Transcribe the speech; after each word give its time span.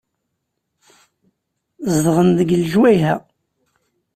Zedɣen 1.93 2.29
deg 2.39 2.49
lejwayeh-a. 2.61 3.15